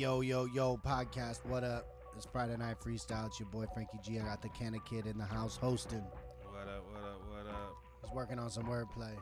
Yo, 0.00 0.22
yo, 0.22 0.46
yo, 0.46 0.78
podcast. 0.78 1.44
What 1.44 1.62
up? 1.62 1.86
It's 2.16 2.24
Friday 2.24 2.56
Night 2.56 2.80
Freestyle. 2.80 3.26
It's 3.26 3.38
your 3.38 3.50
boy 3.50 3.66
Frankie 3.74 3.98
G. 4.02 4.18
I 4.18 4.22
got 4.22 4.40
the 4.40 4.48
Canna 4.48 4.78
Kid 4.88 5.04
in 5.04 5.18
the 5.18 5.26
house 5.26 5.58
hosting. 5.58 6.02
What 6.50 6.66
up, 6.68 6.86
what 6.90 7.02
up, 7.02 7.20
what 7.28 7.46
up? 7.46 7.76
He's 8.00 8.10
working 8.10 8.38
on 8.38 8.48
some 8.48 8.64
wordplay. 8.64 9.12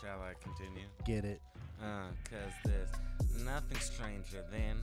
Shall 0.00 0.22
I 0.22 0.34
continue? 0.40 0.86
Get 1.04 1.24
it. 1.24 1.40
Uh, 1.82 2.06
cause 2.30 2.52
there's 2.64 2.90
nothing 3.44 3.80
stranger 3.80 4.44
than 4.52 4.76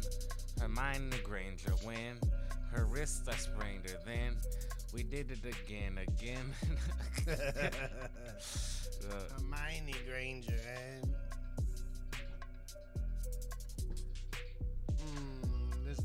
Hermione 0.60 1.16
Granger 1.24 1.72
when 1.86 2.20
her 2.74 2.84
wrists 2.84 3.26
are 3.30 3.38
sprained 3.38 3.90
her 3.90 3.98
then 4.06 4.36
we 4.94 5.04
did 5.04 5.32
it 5.32 5.46
again, 5.46 5.98
again. 5.98 6.54
uh, 7.30 7.34
Hermione 9.40 9.96
Granger 10.06 10.60
and. 10.68 11.16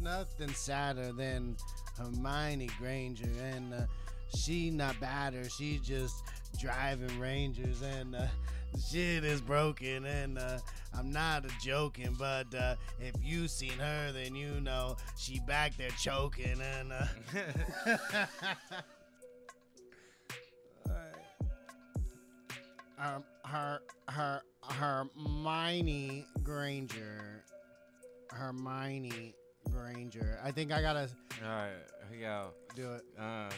Nothing 0.06 0.55
sadder 0.55 1.10
than 1.12 1.56
Hermione 1.98 2.70
Granger, 2.78 3.28
and 3.42 3.74
uh, 3.74 3.80
she 4.37 4.70
not 4.70 4.98
badder. 5.01 5.48
She 5.48 5.80
just 5.82 6.23
driving 6.60 7.19
Rangers, 7.19 7.82
and 7.82 8.15
uh, 8.15 8.27
shit 8.88 9.24
is 9.24 9.41
broken. 9.41 10.06
And 10.06 10.38
uh, 10.38 10.59
I'm 10.96 11.10
not 11.10 11.45
joking, 11.60 12.15
but 12.16 12.55
uh, 12.55 12.77
if 13.01 13.15
you 13.20 13.48
seen 13.48 13.79
her, 13.80 14.12
then 14.12 14.37
you 14.37 14.60
know 14.60 14.96
she 15.19 15.41
back 15.41 15.77
there 15.77 15.91
choking, 16.01 16.60
and. 16.60 16.93
Um, 22.98 23.24
her 23.45 23.80
her 24.09 24.41
Hermione 24.62 26.24
Granger. 26.43 27.45
Hermione 28.30 29.34
Granger. 29.73 30.38
I 30.45 30.51
think 30.51 30.73
I 30.73 30.80
gotta 30.80 31.09
Alright, 31.43 31.71
here 32.10 32.10
we 32.10 32.18
go. 32.18 32.49
do 32.74 32.93
it. 32.93 33.02
Uh, 33.18 33.51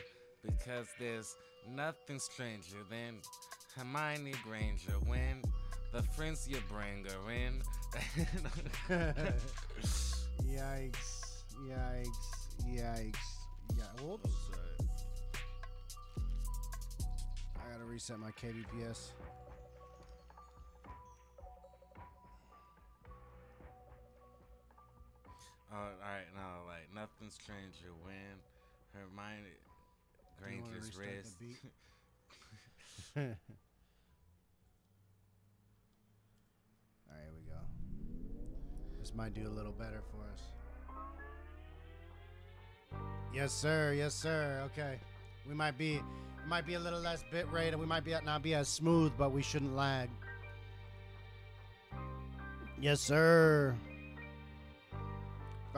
because 0.43 0.87
there's 0.99 1.37
nothing 1.69 2.19
stranger 2.19 2.79
than 2.91 3.21
Hermione 3.77 4.35
Granger 4.45 4.93
when 5.07 5.43
the 5.93 6.03
friends 6.03 6.49
you 6.49 6.59
bring 6.69 7.05
her 7.05 7.31
in. 7.31 7.63
yikes! 10.43 11.45
Yikes! 11.67 12.07
Yikes! 12.67 13.17
Yeah. 13.77 14.03
Whoops. 14.03 14.31
I 17.57 17.73
gotta 17.73 17.85
reset 17.85 18.19
my 18.19 18.31
KBPS. 18.31 19.11
Oh, 25.71 25.77
all 25.77 25.85
right, 26.01 26.25
no, 26.35 26.65
like 26.67 26.89
nothing 26.95 27.29
stranger 27.29 27.93
when 28.03 28.41
Hermione 28.95 29.53
Do 30.39 30.51
you 30.51 30.63
wanna 30.63 30.73
Granger's 30.73 30.97
wrist. 30.97 31.37
All 33.17 33.23
right, 37.11 37.23
here 37.23 37.35
we 37.35 37.51
go. 37.51 37.61
This 38.99 39.13
might 39.15 39.35
do 39.35 39.47
a 39.47 39.51
little 39.51 39.73
better 39.73 40.03
for 40.11 40.23
us. 40.33 40.41
Yes, 43.35 43.53
sir. 43.53 43.93
Yes, 43.97 44.15
sir. 44.15 44.63
Okay. 44.67 44.99
We 45.47 45.55
might 45.55 45.77
be, 45.77 45.97
it 45.97 46.03
might 46.47 46.67
be 46.67 46.75
a 46.75 46.81
little 46.81 47.01
less 47.01 47.23
bit 47.31 47.51
rate, 47.51 47.69
and 47.69 47.81
we 47.81 47.87
might 47.87 48.05
be 48.05 48.15
not 48.25 48.43
be 48.43 48.55
as 48.55 48.69
smooth, 48.69 49.13
but 49.19 49.33
we 49.33 49.43
shouldn't 49.43 49.77
lag. 49.77 50.09
Yes, 52.81 53.01
sir. 53.01 53.75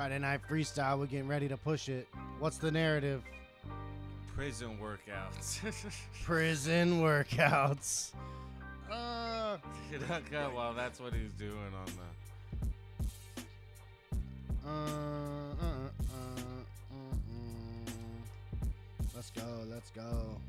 Friday 0.00 0.18
night 0.18 0.40
freestyle. 0.48 0.98
We're 0.98 1.04
getting 1.04 1.28
ready 1.28 1.46
to 1.46 1.58
push 1.58 1.90
it. 1.90 2.08
What's 2.38 2.56
the 2.56 2.70
narrative? 2.70 3.22
Prison 4.34 4.78
workouts. 4.82 5.60
Prison 6.24 7.02
workouts. 7.02 8.12
Uh, 8.90 9.58
okay, 10.10 10.46
well, 10.56 10.72
that's 10.72 11.00
what 11.00 11.12
he's 11.12 11.34
doing 11.34 11.52
on 11.52 11.84
the. 14.62 14.66
Uh, 14.66 14.70
uh, 14.70 15.66
uh, 15.66 15.66
uh, 15.66 16.40
uh. 16.94 17.14
Let's 19.14 19.30
go. 19.32 19.42
Let's 19.70 19.90
go. 19.90 20.40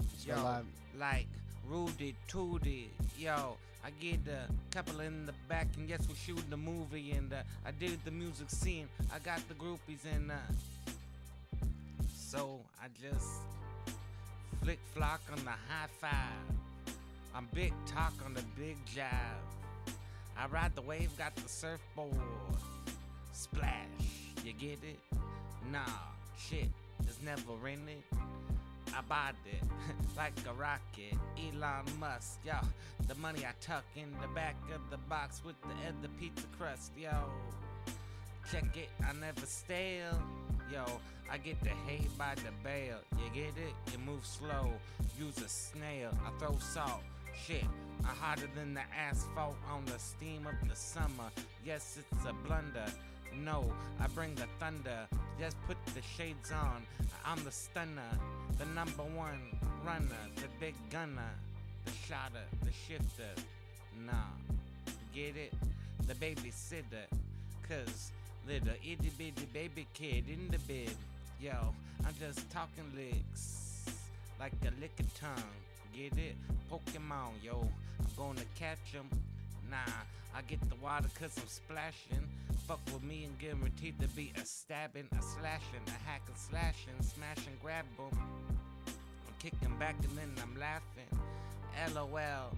Let's 0.00 0.24
go 0.24 0.36
Yo, 0.36 0.42
live. 0.42 0.64
like 0.98 1.26
Rudy 1.68 2.14
Tooty. 2.28 2.88
Yo, 3.18 3.58
I 3.82 3.90
get 3.98 4.20
a 4.28 4.74
couple 4.74 5.00
in 5.00 5.26
the 5.26 5.32
back, 5.48 5.68
and 5.76 5.88
guess 5.88 6.06
we're 6.08 6.14
shooting 6.14 6.50
the 6.50 6.56
movie, 6.56 7.12
and 7.12 7.32
uh, 7.32 7.36
I 7.64 7.70
did 7.70 7.98
the 8.04 8.10
music 8.10 8.50
scene. 8.50 8.88
I 9.14 9.18
got 9.20 9.40
the 9.48 9.54
groupies, 9.54 10.04
and 10.14 10.30
uh, 10.30 10.34
so 12.14 12.60
I 12.82 12.86
just 13.00 13.40
flick 14.62 14.78
flock 14.94 15.22
on 15.32 15.42
the 15.44 15.50
high 15.50 15.88
five. 15.98 16.94
I'm 17.34 17.48
big 17.54 17.72
talk 17.86 18.12
on 18.24 18.34
the 18.34 18.42
big 18.58 18.76
jive. 18.84 19.94
I 20.36 20.46
ride 20.48 20.74
the 20.74 20.82
wave, 20.82 21.16
got 21.16 21.34
the 21.36 21.48
surfboard. 21.48 22.14
Splash, 23.32 23.74
you 24.44 24.52
get 24.52 24.78
it? 24.82 24.98
Nah, 25.72 25.80
shit, 26.38 26.68
it's 27.02 27.20
never 27.22 27.68
in 27.68 27.88
it. 27.88 28.04
I 28.96 29.00
bought 29.08 29.34
it 29.46 29.62
like 30.16 30.32
a 30.48 30.52
rocket. 30.54 31.18
Elon 31.36 31.84
Musk, 31.98 32.40
yo. 32.44 32.54
The 33.06 33.14
money 33.16 33.44
I 33.44 33.52
tuck 33.60 33.84
in 33.96 34.10
the 34.20 34.28
back 34.28 34.56
of 34.74 34.90
the 34.90 34.98
box 35.08 35.42
with 35.44 35.60
the 35.62 35.74
other 35.88 36.08
pizza 36.18 36.46
crust, 36.58 36.92
yo. 36.96 37.10
Check 38.50 38.76
it, 38.76 38.88
I 39.06 39.12
never 39.12 39.46
stale. 39.46 40.20
Yo, 40.72 40.84
I 41.30 41.38
get 41.38 41.60
the 41.62 41.70
hay 41.70 42.06
by 42.18 42.34
the 42.36 42.52
bale. 42.62 42.98
You 43.12 43.30
get 43.32 43.56
it? 43.56 43.92
You 43.92 43.98
move 43.98 44.24
slow. 44.24 44.72
Use 45.18 45.38
a 45.38 45.48
snail. 45.48 46.10
I 46.26 46.38
throw 46.38 46.56
salt. 46.58 47.02
Shit, 47.46 47.64
I'm 48.00 48.16
hotter 48.16 48.48
than 48.54 48.74
the 48.74 48.82
asphalt 48.96 49.56
on 49.70 49.84
the 49.86 49.98
steam 49.98 50.46
of 50.46 50.68
the 50.68 50.76
summer. 50.76 51.30
Yes, 51.64 51.98
it's 51.98 52.24
a 52.24 52.32
blunder. 52.46 52.86
No, 53.36 53.72
I 54.00 54.06
bring 54.08 54.34
the 54.34 54.46
thunder. 54.58 55.06
Just 55.38 55.56
put 55.66 55.76
the 55.94 56.02
shades 56.02 56.52
on. 56.52 56.82
I'm 57.24 57.42
the 57.44 57.50
stunner, 57.50 58.10
the 58.58 58.66
number 58.66 59.02
one 59.02 59.40
runner, 59.84 60.22
the 60.36 60.48
big 60.58 60.74
gunner, 60.90 61.30
the 61.84 61.92
shotter, 61.92 62.44
the 62.62 62.72
shifter. 62.72 63.30
Nah, 64.06 64.12
get 65.14 65.36
it? 65.36 65.52
The 66.06 66.14
babysitter. 66.14 67.06
Cause 67.68 68.10
little 68.46 68.74
itty 68.82 69.10
bitty 69.16 69.46
baby 69.52 69.86
kid 69.94 70.24
in 70.28 70.48
the 70.50 70.58
bed. 70.58 70.94
Yo, 71.40 71.52
I'm 72.06 72.14
just 72.18 72.50
talking 72.50 72.84
licks 72.96 73.84
like 74.38 74.52
a 74.62 74.80
lick 74.80 74.98
of 74.98 75.14
tongue. 75.18 75.54
Get 75.94 76.18
it? 76.18 76.36
Pokemon, 76.70 77.42
yo. 77.42 77.68
I'm 77.98 78.06
gonna 78.16 78.44
catch 78.58 78.94
'em. 78.94 79.08
Nah, 79.70 79.76
I 80.34 80.42
get 80.42 80.60
the 80.68 80.76
water 80.76 81.08
cause 81.18 81.36
I'm 81.38 81.48
splashing. 81.48 82.28
Fuck 82.70 82.94
with 82.94 83.02
me 83.02 83.24
and 83.24 83.36
guaranteed 83.36 83.98
to 83.98 84.06
be 84.06 84.32
a 84.40 84.46
stabbing, 84.46 85.08
a 85.18 85.20
slashing, 85.20 85.82
a 85.88 86.08
hack 86.08 86.22
and 86.28 86.36
slashing, 86.36 86.94
smash 87.00 87.44
and 87.48 87.60
grab 87.60 87.84
'em. 87.98 88.16
I'm 88.86 89.34
kicking 89.40 89.76
back 89.76 89.96
and 90.04 90.16
then 90.16 90.32
I'm 90.40 90.56
laughing. 90.56 91.10
LOL, 91.92 92.56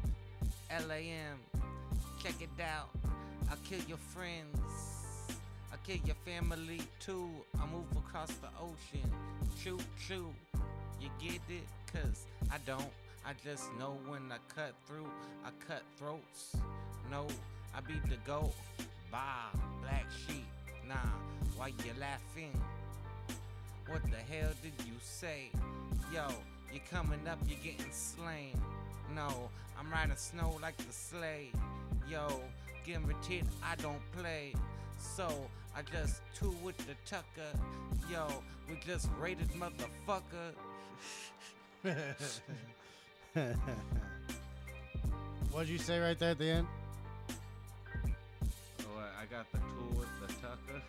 LAM, 0.87 1.39
check 2.23 2.35
it 2.43 2.61
out. 2.61 2.91
I'll 3.51 3.57
kill 3.65 3.81
your 3.89 3.97
friends. 3.97 5.39
I'll 5.73 5.79
kill 5.87 6.05
your 6.05 6.17
family 6.27 6.83
too. 7.01 7.31
I 7.59 7.65
move 7.65 7.91
across 7.97 8.33
the 8.33 8.51
ocean. 8.61 9.11
Choo 9.65 9.79
choo. 10.07 10.35
You 11.01 11.09
get 11.19 11.41
it? 11.49 11.67
Cause 11.91 12.27
I 12.51 12.59
don't. 12.67 12.93
I 13.25 13.33
just 13.43 13.73
know 13.79 13.97
when 14.07 14.31
I 14.31 14.37
cut 14.55 14.75
through, 14.87 15.09
I 15.43 15.53
cut 15.67 15.85
throats. 15.97 16.55
No, 17.11 17.27
I 17.75 17.81
be 17.81 17.95
the 18.11 18.19
goat. 18.27 18.53
Bah, 19.13 19.53
black 19.83 20.07
sheep. 20.27 20.47
Nah, 20.89 20.95
why 21.59 21.69
you 21.69 21.93
laughing? 22.01 22.59
What 23.87 24.03
the 24.05 24.17
hell 24.17 24.49
did 24.63 24.73
you 24.87 24.95
say? 25.03 25.51
Yo, 26.11 26.27
you 26.73 26.81
coming 26.91 27.21
up, 27.29 27.39
you 27.47 27.57
getting 27.57 27.93
slain. 27.93 28.59
No, 29.15 29.51
I'm 29.79 29.91
riding 29.93 30.17
snow 30.17 30.57
like 30.63 30.79
the 30.79 30.91
sleigh. 30.91 31.51
Yo, 32.09 32.27
guaranteed 32.87 33.45
I 33.63 33.77
don't 33.83 34.01
play. 34.17 34.55
So 34.99 35.29
I 35.77 35.83
just 35.83 36.23
two 36.35 36.55
with 36.63 36.79
the 36.79 36.95
tucker. 37.05 37.53
Yo, 38.11 38.27
we 38.67 38.77
just 38.87 39.11
rated 39.21 39.51
motherfucker. 39.51 40.55
What'd 45.51 45.69
you 45.69 45.77
say 45.77 45.99
right 45.99 46.19
there 46.19 46.31
at 46.31 46.39
the 46.39 46.49
end? 46.49 46.67
I 49.23 49.25
got 49.27 49.47
the 49.53 49.59
tool 49.59 50.01
with 50.01 50.09
the 50.21 50.35
tucker. 50.43 50.83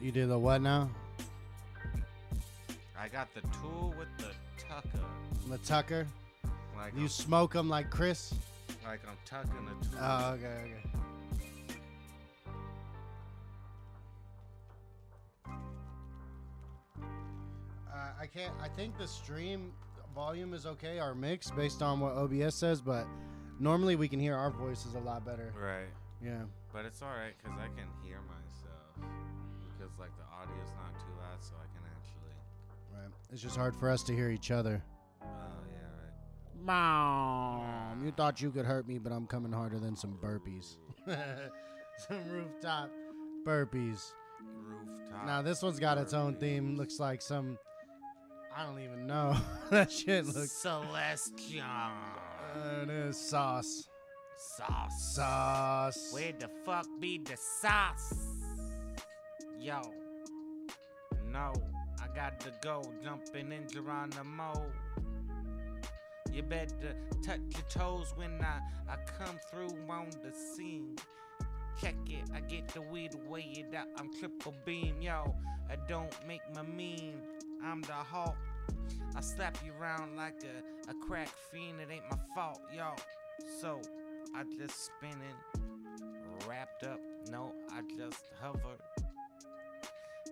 you 0.00 0.12
did 0.12 0.30
the 0.30 0.38
what 0.38 0.62
now? 0.62 0.88
I 2.98 3.08
got 3.08 3.28
the 3.34 3.42
tool 3.58 3.94
with 3.98 4.08
the 4.16 4.32
tucker. 4.58 5.04
The 5.50 5.58
tucker? 5.58 6.06
Like 6.74 6.94
you 6.94 7.02
I'm, 7.02 7.08
smoke 7.08 7.52
them 7.52 7.68
like 7.68 7.90
Chris? 7.90 8.32
Like 8.82 9.00
I'm 9.06 9.18
tucking 9.26 9.52
the 9.66 9.86
tool. 9.86 9.98
Oh, 10.00 10.30
okay, 10.30 10.46
okay. 10.46 10.88
Uh, 17.92 18.08
I 18.18 18.26
can't. 18.26 18.54
I 18.62 18.68
think 18.68 18.96
the 18.96 19.06
stream 19.06 19.70
volume 20.14 20.54
is 20.54 20.64
okay, 20.64 20.98
our 20.98 21.14
mix 21.14 21.50
based 21.50 21.82
on 21.82 22.00
what 22.00 22.14
OBS 22.14 22.54
says, 22.54 22.80
but 22.80 23.06
normally 23.60 23.96
we 23.96 24.08
can 24.08 24.18
hear 24.18 24.34
our 24.34 24.50
voices 24.50 24.94
a 24.94 25.00
lot 25.00 25.26
better. 25.26 25.52
Right. 25.62 25.90
Yeah. 26.24 26.42
But 26.72 26.84
it's 26.84 27.02
alright 27.02 27.34
because 27.36 27.58
I 27.58 27.66
can 27.76 27.88
hear 28.02 28.18
myself. 28.22 29.10
Because, 29.66 29.98
like, 29.98 30.16
the 30.16 30.24
audio's 30.24 30.72
not 30.76 30.94
too 31.00 31.12
loud, 31.18 31.42
so 31.42 31.54
I 31.56 31.66
can 31.74 31.82
actually. 31.96 32.34
Right. 32.94 33.10
It's 33.32 33.42
just 33.42 33.56
hard 33.56 33.74
for 33.74 33.90
us 33.90 34.02
to 34.04 34.14
hear 34.14 34.30
each 34.30 34.50
other. 34.50 34.82
Oh, 35.22 35.26
yeah, 35.26 35.78
right. 36.00 36.64
Mom, 36.64 38.04
you 38.04 38.12
thought 38.12 38.40
you 38.40 38.50
could 38.50 38.64
hurt 38.64 38.86
me, 38.86 38.98
but 38.98 39.12
I'm 39.12 39.26
coming 39.26 39.52
harder 39.52 39.78
than 39.78 39.96
some 39.96 40.16
burpees. 40.22 40.76
some 41.06 42.28
rooftop 42.30 42.90
burpees. 43.44 44.12
Rooftop. 44.40 45.26
Now 45.26 45.42
this 45.42 45.62
one's 45.62 45.80
got 45.80 45.98
its 45.98 46.14
own 46.14 46.36
theme. 46.36 46.76
Looks 46.76 47.00
like 47.00 47.20
some. 47.20 47.58
I 48.54 48.64
don't 48.64 48.80
even 48.80 49.06
know. 49.06 49.36
that 49.70 49.90
shit 49.90 50.26
looks. 50.26 50.52
Celestial. 50.52 51.64
Uh, 51.64 52.82
it 52.82 52.90
is 52.90 53.16
sauce. 53.16 53.88
Sauce. 54.36 55.14
Sauce. 55.14 56.10
Where 56.12 56.32
the 56.38 56.48
fuck 56.64 56.86
be 57.00 57.18
the 57.18 57.36
sauce? 57.36 58.14
Yo. 59.60 59.80
No, 61.30 61.52
I 62.02 62.14
got 62.14 62.40
to 62.40 62.52
go 62.60 62.82
jumping 63.02 63.52
in 63.52 63.68
Geronimo. 63.68 64.66
You 66.32 66.42
better 66.42 66.96
touch 67.24 67.40
your 67.50 67.62
toes 67.68 68.12
when 68.16 68.40
I, 68.42 68.60
I 68.90 68.96
come 69.18 69.38
through 69.50 69.76
on 69.90 70.10
the 70.22 70.32
scene. 70.32 70.96
Check 71.80 71.94
it, 72.06 72.24
I 72.34 72.40
get 72.40 72.68
the 72.68 72.82
weed 72.82 73.14
weigh 73.28 73.52
it 73.56 73.74
out. 73.74 73.86
I'm 73.98 74.12
triple 74.18 74.54
beam, 74.64 75.00
yo. 75.00 75.34
I 75.70 75.76
don't 75.88 76.14
make 76.26 76.42
my 76.54 76.62
mean. 76.62 77.14
I'm 77.64 77.82
the 77.82 77.92
Hulk. 77.92 78.36
I 79.16 79.20
slap 79.20 79.56
you 79.64 79.72
around 79.80 80.16
like 80.16 80.42
a, 80.42 80.90
a 80.90 80.94
crack 81.06 81.28
fiend. 81.50 81.80
It 81.80 81.88
ain't 81.92 82.04
my 82.10 82.18
fault, 82.34 82.60
yo. 82.74 82.94
So 83.60 83.80
I 84.34 84.44
just 84.58 84.86
spinning, 84.86 85.36
wrapped 86.48 86.84
up. 86.84 87.00
No, 87.30 87.52
I 87.70 87.82
just 87.96 88.24
hover. 88.40 88.78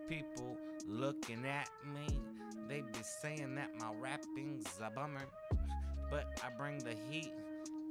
People 0.08 0.56
looking 0.86 1.44
at 1.46 1.68
me, 1.94 2.20
they 2.68 2.80
be 2.80 3.02
saying 3.02 3.54
that 3.56 3.70
my 3.78 3.92
rapping's 4.00 4.66
a 4.82 4.90
bummer. 4.90 5.26
But 6.10 6.40
I 6.42 6.48
bring 6.56 6.78
the 6.78 6.94
heat 7.10 7.32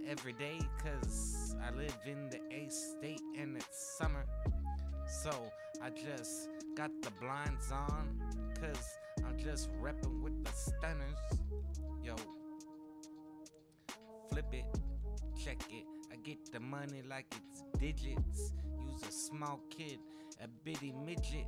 every 0.08 0.34
day, 0.34 0.60
cause 0.84 1.56
I 1.64 1.72
live 1.76 1.96
in 2.06 2.30
the 2.30 2.40
A 2.52 2.70
state 2.70 3.22
and 3.38 3.56
it's 3.56 3.98
summer. 3.98 4.26
So 5.08 5.32
I 5.82 5.90
just 5.92 6.50
got 6.76 6.92
the 7.02 7.12
blinds 7.22 7.72
on, 7.72 8.20
cause 8.60 8.98
I'm 9.26 9.38
just 9.38 9.70
repping 9.82 10.22
with 10.22 10.44
the 10.44 10.52
stunners. 10.52 11.20
Yo, 12.04 12.16
flip 14.30 14.48
it, 14.52 14.66
check 15.42 15.62
it. 15.70 15.99
Get 16.24 16.52
the 16.52 16.60
money 16.60 17.02
like 17.10 17.26
it's 17.32 17.64
digits. 17.80 18.54
Use 18.80 19.02
a 19.08 19.12
small 19.12 19.60
kid, 19.70 20.00
a 20.44 20.48
bitty 20.64 20.94
midget. 21.06 21.48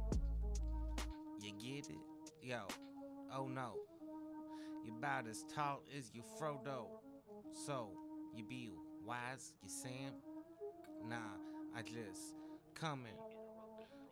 You 1.41 1.51
get 1.59 1.89
it? 1.89 1.95
Yo, 2.41 2.61
oh 3.35 3.47
no. 3.47 3.73
You 4.83 4.93
about 4.97 5.27
as 5.27 5.43
tall 5.53 5.81
as 5.95 6.11
you 6.13 6.23
Frodo. 6.39 6.87
So, 7.65 7.89
you 8.35 8.43
be 8.43 8.69
wise, 9.05 9.53
you 9.61 9.69
Sam? 9.69 10.13
Nah, 11.07 11.17
I 11.77 11.81
just 11.81 12.35
coming 12.73 13.11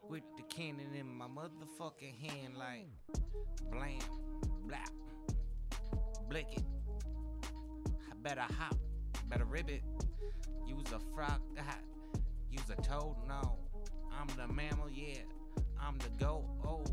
with 0.07 0.23
the 0.38 0.44
cannon 0.44 0.94
in 1.00 1.07
my 1.07 1.25
motherfucking 1.25 2.15
hand 2.19 2.57
like 2.57 2.85
blam, 3.71 4.00
blap, 4.67 4.91
blick 6.29 6.47
it. 6.51 6.63
I 8.11 8.13
better 8.21 8.41
hop, 8.41 8.75
better 9.30 9.46
rib 9.46 9.70
it. 9.70 9.84
Use 10.66 10.92
a 10.94 11.00
frog, 11.14 11.42
use 12.52 12.70
a 12.70 12.76
toad, 12.81 13.16
no. 13.28 13.58
I'm 14.12 14.28
the 14.36 14.48
mammal, 14.52 14.90
yeah. 14.92 15.20
I'm 15.81 15.98
the 16.00 16.10
goat, 16.24 16.46
oh. 16.66 16.84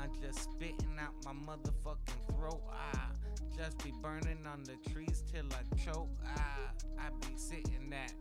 I'm 0.00 0.10
just 0.20 0.50
spitting 0.50 0.98
out 1.00 1.14
my 1.24 1.32
motherfucking 1.32 2.36
throat, 2.36 2.62
ah. 2.70 3.10
Just 3.56 3.82
be 3.84 3.92
burning 4.02 4.44
on 4.52 4.64
the 4.64 4.76
trees 4.90 5.22
till 5.32 5.46
I 5.46 5.62
choke, 5.84 6.10
ah. 6.36 6.72
I 6.98 7.10
be 7.26 7.36
sitting 7.36 7.92
at 7.92 8.12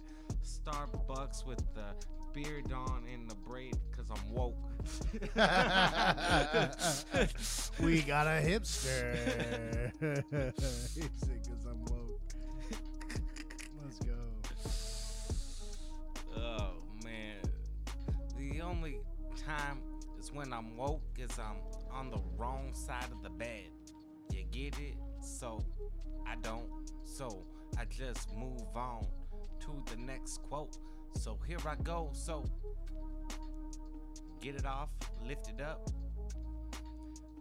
Starbucks 0.44 1.46
with 1.46 1.62
the 1.74 1.96
beard 2.34 2.72
on 2.72 3.06
and 3.12 3.30
the 3.30 3.36
braid, 3.36 3.76
cause 3.96 4.10
I'm 4.10 4.34
woke. 4.34 4.56
we 7.80 8.02
got 8.02 8.28
a 8.28 8.42
hipster. 8.42 9.92
he 10.96 11.02
said, 11.02 11.48
"Cause 11.48 11.66
I'm 11.70 11.84
woke." 11.86 12.22
Let's 13.94 14.06
go. 14.06 14.16
Oh 16.38 16.72
man. 17.04 17.38
The 18.38 18.62
only 18.62 18.98
time 19.46 19.80
is 20.20 20.32
when 20.32 20.52
I'm 20.52 20.76
woke 20.78 21.02
is 21.20 21.38
I'm 21.38 21.58
on 21.92 22.10
the 22.10 22.20
wrong 22.38 22.74
side 22.74 23.12
of 23.12 23.22
the 23.22 23.30
bed. 23.30 23.70
You 24.32 24.46
get 24.52 24.80
it? 24.80 24.96
So 25.22 25.64
I 26.28 26.36
don't. 26.42 26.70
So 27.04 27.46
I 27.78 27.86
just 27.86 28.34
move 28.36 28.76
on 28.76 29.06
to 29.60 29.84
the 29.94 30.02
next 30.02 30.42
quote. 30.44 30.78
So 31.16 31.38
here 31.48 31.60
I 31.68 31.76
go. 31.76 32.10
So 32.14 32.46
get 34.42 34.56
it 34.56 34.66
off, 34.66 34.90
lift 35.24 35.50
it 35.50 35.62
up. 35.62 35.88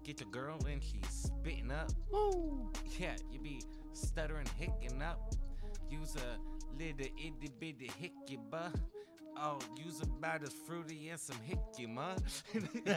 Get 0.04 0.20
your 0.20 0.30
girl 0.30 0.58
and 0.68 0.82
she's 0.82 1.08
spitting 1.08 1.70
up. 1.70 1.90
Woo. 2.10 2.70
Yeah, 2.98 3.14
you 3.30 3.38
be 3.38 3.62
stuttering, 3.94 4.48
hicking 4.58 5.00
up. 5.00 5.34
Use 5.92 6.16
a 6.16 6.38
little 6.78 7.06
itty 7.18 7.50
bitty 7.60 7.90
hickey, 7.98 8.38
buh. 8.50 8.70
Oh, 9.36 9.58
use 9.76 10.00
about 10.00 10.42
as 10.42 10.54
fruity 10.66 11.10
and 11.10 11.20
some 11.20 11.36
hickey, 11.44 11.86
ma. 11.86 12.14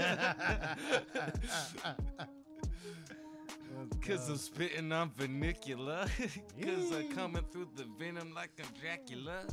Cause 4.02 4.30
I'm 4.30 4.38
spitting 4.38 4.94
on 4.94 5.12
vernacular. 5.18 6.06
Cause 6.62 6.94
I'm 6.94 7.12
coming 7.12 7.44
through 7.52 7.68
the 7.76 7.84
venom 8.00 8.34
like 8.34 8.52
I'm 8.60 8.68
Dracula. 8.80 9.44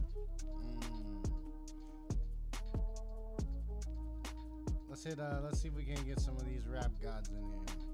Mm. 0.44 1.26
Let's 4.88 5.02
hit. 5.04 5.18
Uh, 5.18 5.40
let's 5.42 5.60
see 5.60 5.66
if 5.68 5.74
we 5.74 5.84
can 5.84 6.04
get 6.04 6.20
some 6.20 6.36
of 6.36 6.44
these 6.44 6.68
rap 6.68 6.92
gods 7.02 7.30
in 7.30 7.38
here. 7.38 7.91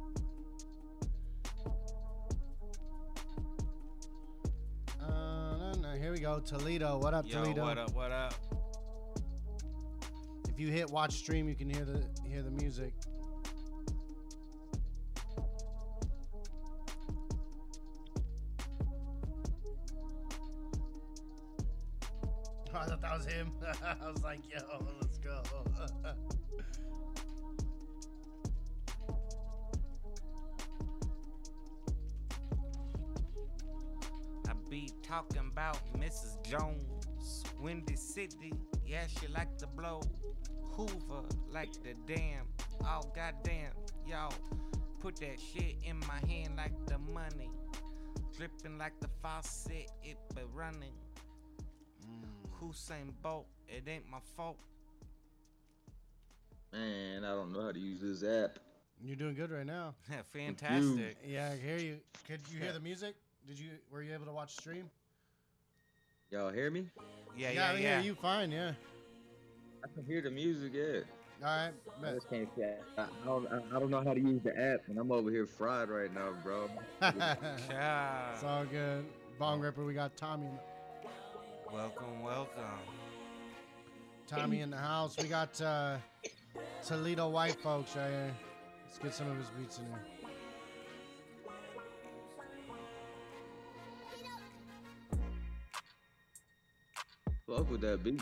Here 6.08 6.14
we 6.14 6.20
go. 6.20 6.40
Toledo. 6.40 6.98
What 6.98 7.12
up, 7.12 7.26
Yo, 7.28 7.42
Toledo? 7.42 7.64
what 7.64 7.76
up, 7.76 7.94
what 7.94 8.10
up? 8.10 8.32
If 10.48 10.58
you 10.58 10.68
hit 10.68 10.88
watch 10.88 11.12
stream, 11.12 11.46
you 11.46 11.54
can 11.54 11.68
hear 11.68 11.84
the 11.84 12.02
hear 12.26 12.40
the 12.40 12.50
music. 12.50 12.94
Oh, 22.72 22.74
I 22.74 22.86
thought 22.86 23.02
that 23.02 23.14
was 23.14 23.26
him. 23.26 23.52
I 23.84 24.10
was 24.10 24.22
like, 24.22 24.40
yo, 24.50 24.60
let's 24.98 25.18
go. 25.18 25.42
talking 35.18 35.50
about 35.50 35.76
Mrs. 35.98 36.40
Jones, 36.48 37.42
Windy 37.60 37.96
City. 37.96 38.52
Yeah, 38.86 39.04
she 39.08 39.26
like 39.26 39.58
to 39.58 39.66
blow. 39.66 40.00
Hoover 40.74 41.26
like 41.50 41.72
the 41.82 41.94
dam. 42.06 42.46
Oh 42.84 43.00
goddamn, 43.16 43.72
y'all. 44.06 44.32
put 45.00 45.16
that 45.16 45.40
shit 45.40 45.74
in 45.84 45.98
my 46.06 46.20
hand 46.28 46.56
like 46.56 46.72
the 46.86 46.98
money, 46.98 47.50
dripping 48.36 48.78
like 48.78 48.92
the 49.00 49.08
faucet. 49.20 49.90
It 50.04 50.18
be 50.36 50.42
running. 50.54 50.94
Mm. 52.06 52.50
Hussein 52.60 53.12
Bolt, 53.20 53.46
it 53.68 53.88
ain't 53.88 54.08
my 54.08 54.18
fault. 54.36 54.58
Man, 56.72 57.24
I 57.24 57.30
don't 57.30 57.52
know 57.52 57.62
how 57.62 57.72
to 57.72 57.80
use 57.80 58.00
this 58.00 58.22
app. 58.22 58.60
You're 59.02 59.16
doing 59.16 59.34
good 59.34 59.50
right 59.50 59.66
now. 59.66 59.94
Fantastic. 60.32 61.16
Yeah, 61.26 61.50
I 61.52 61.56
hear 61.56 61.78
you. 61.78 61.96
Could 62.24 62.42
you 62.52 62.60
hear 62.60 62.72
the 62.72 62.80
music? 62.88 63.16
Did 63.48 63.58
you? 63.58 63.70
Were 63.90 64.02
you 64.02 64.14
able 64.14 64.26
to 64.26 64.32
watch 64.32 64.52
stream? 64.52 64.88
Y'all 66.30 66.50
hear 66.52 66.70
me? 66.70 66.86
Yeah, 67.36 67.48
I 67.48 67.52
yeah, 67.52 67.72
can 67.72 67.82
yeah. 67.82 68.00
hear 68.00 68.06
you 68.10 68.14
fine. 68.14 68.52
Yeah. 68.52 68.72
I 69.82 69.88
can 69.94 70.04
hear 70.04 70.20
the 70.20 70.30
music, 70.30 70.72
yeah. 70.74 71.00
All 71.40 71.46
right. 71.46 71.72
I 72.04 72.12
just 72.12 72.28
can't 72.28 72.48
say 72.56 72.74
I, 72.98 73.02
I 73.02 73.06
don't 73.24 73.46
I, 73.46 73.76
I 73.76 73.78
don't 73.78 73.90
know 73.90 74.02
how 74.02 74.12
to 74.12 74.20
use 74.20 74.42
the 74.42 74.50
app 74.50 74.80
and 74.88 74.98
I'm 74.98 75.10
over 75.12 75.30
here 75.30 75.46
fried 75.46 75.88
right 75.88 76.12
now, 76.12 76.30
bro. 76.42 76.68
Yeah. 77.70 78.32
it's 78.34 78.44
all 78.44 78.64
good. 78.64 79.06
Bong 79.38 79.60
Ripper, 79.60 79.84
we 79.84 79.94
got 79.94 80.16
Tommy. 80.16 80.48
Welcome, 81.72 82.22
welcome. 82.22 82.62
Tommy 84.26 84.60
in 84.60 84.70
the 84.70 84.76
house. 84.76 85.16
We 85.16 85.28
got 85.28 85.58
uh, 85.62 85.96
Toledo 86.84 87.28
white 87.28 87.56
folks 87.62 87.96
right 87.96 88.10
here. 88.10 88.34
Let's 88.84 88.98
get 88.98 89.14
some 89.14 89.30
of 89.30 89.38
his 89.38 89.48
beats 89.50 89.78
in 89.78 89.86
here. 89.86 90.17
Fuck 97.48 97.70
with 97.70 97.80
that 97.80 98.04
beat. 98.04 98.20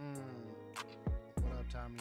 Mm. 0.00 0.16
What 1.42 1.52
up, 1.52 1.64
Tommy? 1.72 1.98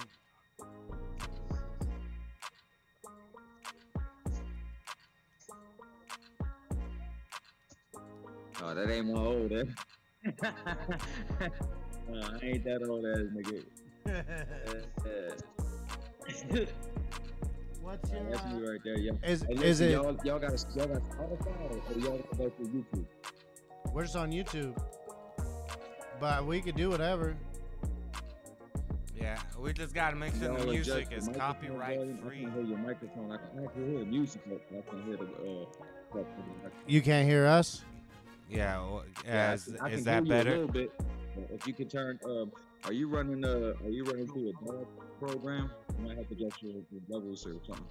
Oh, 8.61 8.75
that 8.75 8.89
ain't 8.91 9.07
my 9.07 9.19
old 9.19 9.51
ass. 9.53 9.65
nah, 12.09 12.29
I 12.29 12.39
ain't 12.43 12.63
that 12.63 12.83
old 12.87 13.05
ass 13.05 13.27
nigga. 13.33 13.63
What's 17.81 18.11
your? 18.11 18.23
That's 18.29 18.45
me 18.53 18.61
right 18.67 18.83
there, 18.83 18.99
y'all. 18.99 19.17
Is 19.23 19.41
Hey, 19.43 19.55
is 19.63 19.79
it? 19.79 19.91
Y'all, 19.91 20.17
y'all 20.23 20.39
got 20.39 20.51
y'all 20.75 20.87
got 20.87 21.03
Spotify 21.03 21.71
or 21.71 21.77
y'all 21.99 22.17
gotta 22.17 22.37
go 22.37 22.49
through 22.49 22.67
YouTube? 22.67 23.05
We're 23.93 24.03
just 24.03 24.15
on 24.15 24.31
YouTube, 24.31 24.77
but 26.19 26.45
we 26.45 26.61
could 26.61 26.75
do 26.75 26.89
whatever. 26.89 27.35
Yeah, 29.19 29.39
we 29.59 29.73
just 29.73 29.95
gotta 29.95 30.15
make 30.15 30.35
sure 30.35 30.43
Y'all 30.43 30.57
the 30.57 30.65
music 30.67 31.07
is 31.11 31.25
microphone 31.27 31.33
copyright 31.39 31.97
volume. 31.97 32.19
I 32.23 32.27
free. 32.27 32.39
can 32.41 32.51
hear 32.53 32.61
your 32.63 32.77
microphone. 32.77 33.31
I 33.31 33.37
can, 33.37 33.65
I 33.67 33.71
can 33.71 33.89
hear 33.89 33.99
the 33.99 34.05
music, 34.05 34.41
I 34.47 34.89
can 34.91 35.03
hear 35.03 35.17
the 35.17 35.23
uh. 35.23 35.65
stuff 36.11 36.25
in 36.37 36.63
the 36.63 36.71
You 36.93 37.01
can't 37.01 37.27
hear 37.27 37.47
us. 37.47 37.83
Yeah, 38.49 38.77
well, 38.79 39.03
Yeah, 39.25 39.49
I 39.49 39.53
is, 39.53 39.63
can- 39.65 39.79
I 39.81 39.87
is 39.89 39.95
can 39.95 40.03
that 40.25 40.25
hear 40.25 40.35
you 40.43 40.49
A 40.49 40.51
little 40.51 40.67
bit. 40.67 40.91
If 41.51 41.67
you 41.67 41.73
could 41.73 41.89
turn, 41.89 42.19
um, 42.25 42.51
are 42.85 42.93
you 42.93 43.07
running 43.07 43.43
uh, 43.43 43.73
are 43.83 43.89
you 43.89 44.03
running 44.03 44.27
through 44.27 44.49
a 44.49 44.65
DAW 44.65 44.85
program? 45.19 45.71
You 45.99 46.07
might 46.07 46.17
have 46.17 46.29
to 46.29 46.35
get 46.35 46.51
your, 46.61 46.73
your 46.91 47.01
levels 47.09 47.45
or 47.47 47.53
something. 47.65 47.85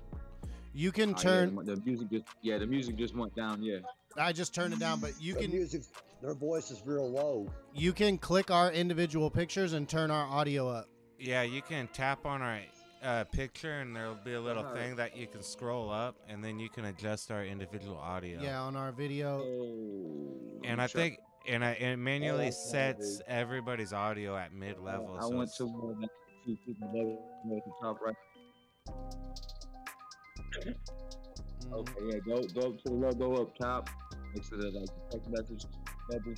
You 0.74 0.92
can 0.92 1.10
Ah, 1.14 1.16
yeah, 1.18 1.22
turn. 1.22 1.56
the, 1.56 1.74
the 1.76 1.82
music 1.84 2.10
just, 2.10 2.24
yeah, 2.42 2.58
the 2.58 2.66
music 2.66 2.96
just 2.96 3.16
went 3.16 3.34
down. 3.34 3.62
Yeah. 3.62 3.78
I 4.18 4.32
just 4.32 4.54
turned 4.54 4.72
it 4.74 4.80
down, 4.80 5.00
but 5.00 5.12
you 5.20 5.34
The 5.34 5.40
can 5.42 5.50
music, 5.52 5.82
their 6.22 6.34
voice 6.34 6.70
is 6.70 6.82
real 6.84 7.08
low. 7.10 7.50
you 7.74 7.92
can 7.92 8.18
click 8.18 8.50
our 8.50 8.70
individual 8.72 9.30
pictures 9.30 9.72
and 9.72 9.88
turn 9.88 10.10
our 10.10 10.26
audio 10.26 10.68
up. 10.68 10.88
Yeah, 11.18 11.42
you 11.42 11.62
can 11.62 11.88
tap 11.92 12.26
on 12.26 12.42
our 12.42 12.60
uh, 13.02 13.24
picture 13.24 13.80
and 13.80 13.94
there'll 13.94 14.14
be 14.16 14.34
a 14.34 14.40
little 14.40 14.64
Alright. 14.64 14.82
thing 14.82 14.96
that 14.96 15.16
you 15.16 15.26
can 15.26 15.42
scroll 15.42 15.90
up 15.90 16.16
and 16.28 16.42
then 16.42 16.58
you 16.58 16.68
can 16.68 16.86
adjust 16.86 17.30
our 17.30 17.44
individual 17.44 17.96
audio. 17.98 18.42
Yeah, 18.42 18.60
on 18.60 18.74
our 18.76 18.92
video. 18.92 19.40
Oh. 19.42 20.60
And 20.64 20.80
I'm 20.80 20.84
I 20.84 20.86
try- 20.88 21.00
think 21.00 21.18
and 21.48 21.64
I, 21.64 21.72
it 21.72 21.96
manually 21.96 22.46
that's 22.46 22.72
how 22.72 22.78
it 22.78 22.96
sets 22.96 23.06
is. 23.06 23.22
everybody's 23.28 23.92
audio 23.92 24.36
at 24.36 24.52
mid 24.52 24.78
level. 24.80 25.16
I 25.16 25.22
so 25.22 25.30
went 25.36 25.50
to 25.58 25.66
one 25.66 25.92
of 25.92 26.00
the 26.00 26.08
people 26.64 26.74
that 26.92 27.60
the 27.64 27.72
top 27.80 27.98
right. 28.04 28.16
Okay, 31.72 31.92
yeah, 32.04 32.18
go 32.26 32.42
go 32.54 32.68
up 32.68 32.82
to 32.82 32.88
the 32.90 32.94
logo 32.94 33.42
up 33.42 33.56
top 33.58 33.90
next 34.34 34.48
to 34.50 34.56
the 34.56 34.70
like 34.70 34.86
the 34.86 35.18
text 35.18 35.30
message 35.30 35.64
bubble. 36.08 36.34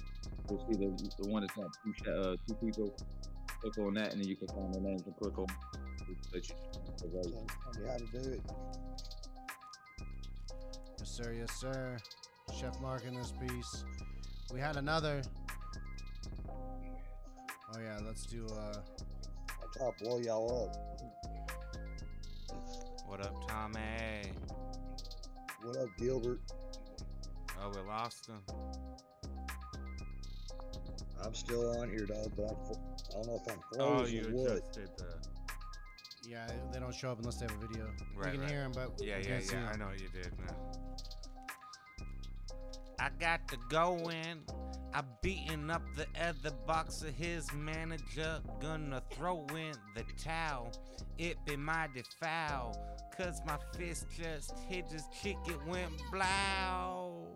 You'll 0.51 0.67
see 0.67 0.75
the 0.77 1.11
the 1.23 1.29
one 1.29 1.43
that's 1.43 1.55
got 1.55 1.67
two 1.85 2.11
uh 2.11 2.37
two 2.47 2.55
people. 2.55 2.97
Click 3.61 3.79
on 3.79 3.95
that 3.95 4.13
and 4.13 4.21
then 4.23 4.29
you 4.29 4.37
can 4.37 4.49
find 4.49 4.73
their 4.73 4.81
names 4.81 5.03
and 5.07 5.17
click 5.17 5.37
on. 5.39 5.45
it. 5.45 6.17
Let 6.33 6.49
you- 6.49 6.55
Tell 6.99 7.11
tell 7.23 7.83
me 7.83 7.89
how 7.89 7.97
to 7.97 8.07
do 8.07 8.31
it. 8.33 8.41
Yes, 10.99 11.09
sir. 11.11 11.33
Yes, 11.33 11.53
sir. 11.61 11.97
Chef 12.59 12.81
Mark 12.81 13.05
in 13.07 13.15
this 13.15 13.33
piece. 13.33 13.85
We 14.53 14.59
had 14.61 14.77
another. 14.77 15.23
Oh 16.49 17.79
yeah, 17.79 17.99
let's 18.05 18.27
do. 18.27 18.47
uh 18.47 18.73
I'll 19.63 19.69
try 19.77 19.91
to 19.91 20.05
blow 20.05 20.19
y'all 20.19 20.65
up. 20.65 20.77
What 23.07 23.25
up, 23.25 23.49
Tommy? 23.49 24.33
What 25.69 25.77
up, 25.77 25.89
Gilbert? 25.99 26.41
Oh, 27.63 27.69
we 27.75 27.81
lost 27.87 28.27
him. 28.27 28.41
I'm 31.23 31.35
still 31.35 31.79
on 31.79 31.91
here, 31.91 32.07
dog, 32.07 32.33
but 32.35 32.45
I'm, 32.45 32.57
fo- 32.65 32.81
I 33.11 33.13
don't 33.17 33.27
know 33.27 33.43
if 33.47 33.53
I'm 33.53 33.61
Oh, 33.79 33.99
frozen 33.99 34.15
you 34.15 34.29
or 34.29 34.33
what. 34.45 34.51
adjusted 34.53 34.89
the. 34.97 35.15
Yeah, 36.27 36.47
they 36.73 36.79
don't 36.81 36.95
show 36.95 37.13
up 37.13 37.19
unless 37.19 37.37
they 37.37 37.45
have 37.53 37.63
a 37.63 37.67
video. 37.67 37.85
Right, 38.17 38.33
you 38.33 38.39
can 38.39 38.41
right. 38.41 38.51
hear 38.51 38.61
them, 38.63 38.73
but 38.75 38.93
Yeah, 39.05 39.19
we 39.19 39.25
yeah, 39.25 39.29
can't 39.29 39.45
see 39.45 39.57
yeah. 39.57 39.69
I 39.69 39.73
'em. 39.75 39.81
know 39.81 39.91
you 39.93 40.09
did 40.09 40.33
man. 40.39 40.55
I 42.99 43.11
got 43.21 43.47
to 43.49 43.59
go 43.69 44.09
in. 44.09 44.41
I 44.99 45.03
beating 45.23 45.71
up 45.71 45.83
the 45.95 46.07
other 46.21 46.53
boxer, 46.67 47.13
his 47.13 47.47
manager. 47.53 48.41
Gonna 48.61 49.01
throw 49.13 49.47
in 49.51 49.75
the 49.95 50.03
towel. 50.21 50.73
It 51.19 51.37
be 51.47 51.57
mighty 51.57 52.03
foul. 52.19 52.77
Cause 53.17 53.41
my 53.47 53.59
fist 53.77 54.07
just 54.21 54.59
hit 54.69 54.89
his 54.89 55.05
cheek, 55.23 55.37
it 55.47 55.65
went 55.69 55.93
blow. 56.11 57.29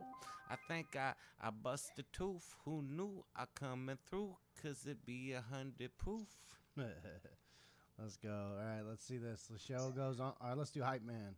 I 0.50 0.56
think 0.66 0.96
I, 0.96 1.12
I 1.40 1.50
bust 1.50 1.92
a 2.00 2.02
tooth. 2.12 2.52
Who 2.64 2.82
knew 2.82 3.24
I 3.36 3.44
coming 3.54 3.98
through? 4.10 4.34
Cause 4.60 4.84
it 4.84 5.06
be 5.06 5.32
a 5.32 5.40
hundred 5.40 5.96
proof. 5.98 6.26
let's 6.76 8.16
go. 8.16 8.56
All 8.58 8.66
right, 8.66 8.82
let's 8.84 9.06
see 9.06 9.18
this. 9.18 9.48
The 9.48 9.60
show 9.60 9.92
goes 9.94 10.18
on. 10.18 10.32
All 10.40 10.48
right, 10.48 10.58
let's 10.58 10.72
do 10.72 10.82
hype 10.82 11.04
man. 11.04 11.36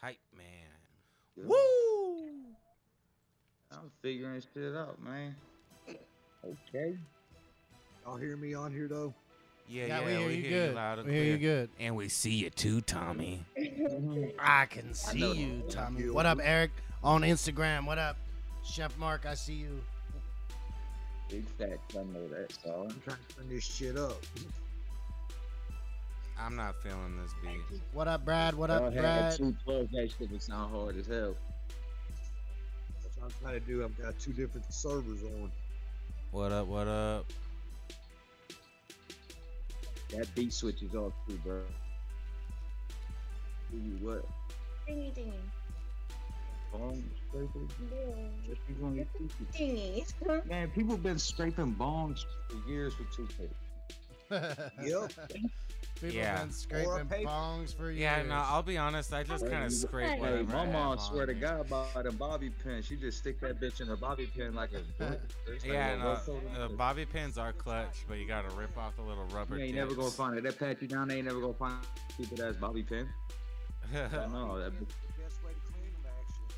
Hype 0.00 0.18
man. 0.36 1.48
Woo! 1.48 1.83
I'm 3.74 3.90
figuring 4.02 4.42
shit 4.54 4.74
out, 4.74 5.02
man. 5.02 5.34
Okay. 6.44 6.96
Y'all 8.04 8.16
hear 8.16 8.36
me 8.36 8.54
on 8.54 8.72
here, 8.72 8.88
though? 8.88 9.14
Yeah, 9.68 9.86
yeah, 9.86 10.00
yeah, 10.00 10.04
we 10.06 10.12
hear 10.12 10.30
you 10.30 10.42
hear 10.42 10.66
good. 10.66 10.74
loud 10.74 10.98
and 10.98 11.08
we 11.08 11.14
hear 11.14 11.24
you 11.24 11.38
good. 11.38 11.70
And 11.80 11.96
we 11.96 12.08
see 12.08 12.34
you 12.34 12.50
too, 12.50 12.82
Tommy. 12.82 13.44
Mm-hmm. 13.58 14.24
I 14.38 14.66
can 14.66 14.92
see 14.92 15.20
know 15.20 15.32
you. 15.32 15.62
Tommy. 15.70 16.02
You- 16.02 16.14
What 16.14 16.26
up, 16.26 16.38
Eric? 16.42 16.70
On 17.02 17.22
Instagram. 17.22 17.86
What 17.86 17.98
up, 17.98 18.16
Chef 18.64 18.96
Mark? 18.98 19.24
I 19.26 19.34
see 19.34 19.54
you. 19.54 19.80
Big 21.30 21.46
facts, 21.58 21.96
I 21.96 22.02
know 22.04 22.28
that. 22.28 22.52
So 22.62 22.86
I'm 22.90 23.00
trying 23.00 23.16
to 23.28 23.36
turn 23.36 23.48
this 23.48 23.64
shit 23.64 23.96
up. 23.96 24.22
I'm 26.38 26.56
not 26.56 26.74
feeling 26.82 27.16
this 27.22 27.32
beat. 27.42 27.80
What 27.92 28.08
up, 28.08 28.24
Brad? 28.24 28.54
What 28.54 28.68
y'all 28.68 28.86
up, 28.86 28.92
had 28.92 29.00
Brad? 29.02 29.36
two 29.36 29.56
plus 29.64 29.86
that 29.92 30.10
shit 30.18 30.30
would 30.30 30.42
sound 30.42 30.74
hard 30.74 30.96
as 30.98 31.06
hell. 31.06 31.36
That's 33.24 33.40
what 33.40 33.48
I'm 33.48 33.52
trying 33.52 33.60
to 33.60 33.66
do. 33.66 33.84
I've 33.84 34.02
got 34.02 34.18
two 34.18 34.32
different 34.32 34.72
servers 34.72 35.22
on. 35.22 35.50
What 36.30 36.52
up? 36.52 36.66
What 36.66 36.88
up? 36.88 37.32
That 40.10 40.34
beat 40.34 40.52
switch 40.52 40.82
is 40.82 40.94
off 40.94 41.12
too, 41.26 41.38
bro. 41.44 41.62
Do 43.70 43.78
you 43.78 43.96
what? 44.06 44.26
Dingy 44.86 45.10
dingy. 45.14 45.32
Bong 46.72 47.02
scraping? 47.28 47.70
Yeah. 47.90 48.14
Just 48.46 48.66
be 48.66 48.74
on 48.84 48.94
your 48.94 49.06
toothpaste. 49.16 49.56
Dingy. 49.56 50.04
Man, 50.46 50.70
people 50.70 50.98
been 50.98 51.18
scraping 51.18 51.74
bongs 51.74 52.24
for 52.48 52.70
years 52.70 52.98
with 52.98 53.10
toothpaste. 53.16 53.54
Yep. 54.30 55.12
People 56.00 56.16
Yeah. 56.16 56.40
been 56.42 56.50
scraping 56.52 56.88
Or 56.88 57.00
a 57.00 57.04
paper- 57.04 57.30
bongs 57.30 57.74
for 57.74 57.84
years. 57.84 57.98
Yeah, 58.00 58.22
no, 58.22 58.34
I'll 58.34 58.64
be 58.64 58.76
honest. 58.76 59.12
I 59.14 59.22
just 59.22 59.48
kind 59.48 59.64
of 59.64 59.72
scrape 59.72 60.08
Hey, 60.10 60.18
whatever. 60.20 60.38
Hey, 60.38 60.42
my 60.44 60.66
mom 60.66 60.98
have 60.98 61.06
swear 61.06 61.24
to. 61.26 61.34
God 61.34 61.60
about 61.60 62.04
a 62.06 62.10
bobby 62.10 62.50
pin. 62.50 62.82
She 62.82 62.96
just 62.96 63.18
stick 63.18 63.38
that 63.40 63.60
bitch 63.60 63.80
in 63.80 63.88
a 63.90 63.96
bobby 63.96 64.26
pin 64.26 64.54
like 64.54 64.70
a. 64.72 64.82
like 65.04 65.64
Yeah, 65.64 65.90
a 65.94 65.98
no, 65.98 66.04
rope 66.26 66.42
uh, 66.58 66.68
bobby 66.76 67.06
pins 67.06 67.38
are 67.38 67.52
clutch, 67.52 68.04
but 68.08 68.18
you 68.18 68.26
gotta 68.26 68.48
rip 68.56 68.76
off 68.76 68.96
the 68.96 69.02
little 69.02 69.24
rubber. 69.26 69.56
You 69.56 69.66
ain't 69.66 69.76
never 69.76 69.94
gonna 69.94 70.10
find 70.10 70.36
it. 70.36 70.42
That 70.42 70.58
pat 70.58 70.82
you 70.82 70.88
down, 70.88 71.06
they 71.08 71.18
ain't 71.18 71.26
never 71.26 71.40
gonna 71.40 71.54
find 71.54 71.78
stupid 72.14 72.40
ass 72.40 72.56
bobby 72.56 72.82
pin. 72.82 73.08
I 73.94 73.98
know 74.26 74.58
that. 74.58 74.72
bitch- 74.72 74.88
Best 75.22 75.44
way 75.44 75.52
to 75.52 75.72
clean 75.72 75.92
them, 76.02 76.12
actually. 76.20 76.56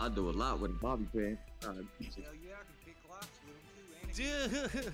I 0.00 0.08
do 0.08 0.28
a 0.28 0.32
lot 0.36 0.58
with 0.60 0.72
a 0.72 0.74
bobby 0.74 1.06
pin. 1.12 1.38
Uh, 1.62 1.66
Hell 1.66 1.76
yeah, 1.78 2.56
I 2.58 2.64
can 2.64 2.74
pick 2.84 2.96
locks 3.08 3.28
with 3.46 4.18
them 4.18 4.72
too. 4.74 4.80
And 4.84 4.92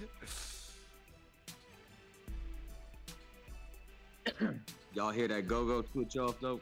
Y'all 4.94 5.10
hear 5.10 5.28
that 5.28 5.48
go-go 5.48 5.82
switch 5.92 6.16
off 6.16 6.38
though? 6.40 6.60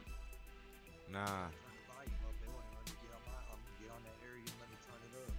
nah. 1.11 1.25
turn 1.25 1.27
the 1.27 1.91
volume 1.91 2.15
up. 2.25 2.33
They 2.41 2.47
won't 2.47 2.65
even 2.65 2.77
let 2.77 2.87
me 2.87 2.93
get 3.01 3.11
on 3.13 3.21
my. 3.27 3.37
I'm 3.51 3.59
gonna 3.59 3.77
get 3.81 3.91
on 3.91 4.01
that 4.07 4.17
area 4.23 4.41
and 4.41 4.57
let 4.61 4.69
me 4.71 4.77
turn 4.87 5.01
it 5.03 5.13
up. 5.19 5.33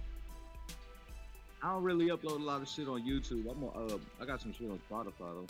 I 1.63 1.73
don't 1.73 1.83
really 1.83 2.07
upload 2.07 2.39
a 2.41 2.43
lot 2.43 2.61
of 2.61 2.67
shit 2.69 2.87
on 2.87 3.01
YouTube. 3.01 3.49
I'm 3.49 3.63
on, 3.63 3.71
uh, 3.91 3.97
I 4.21 4.25
got 4.25 4.41
some 4.41 4.53
shit 4.53 4.69
on 4.69 4.79
Spotify 4.89 5.33
though. 5.33 5.47